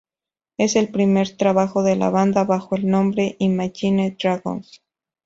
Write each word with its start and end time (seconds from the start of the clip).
Es 0.57 0.75
el 0.75 0.89
primer 0.89 1.37
trabajo 1.37 1.83
de 1.83 1.95
la 1.95 2.09
banda 2.09 2.43
bajo 2.43 2.75
el 2.75 2.87
nombre 2.89 3.35
"Imagine 3.37 4.17
Dragons". 4.19 4.81